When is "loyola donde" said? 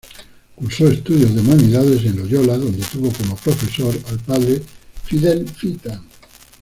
2.17-2.83